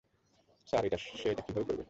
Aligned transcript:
Sir, 0.67 0.83
সে 1.19 1.27
এটা 1.29 1.41
কীভাবে 1.41 1.65
করবে? 1.65 1.79